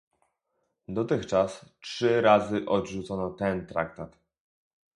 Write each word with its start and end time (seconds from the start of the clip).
Dotychczas 0.87 1.65
trzy 1.81 2.21
razy 2.21 2.65
odrzucono 2.65 3.29
ten 3.31 3.65
Traktat 3.67 4.17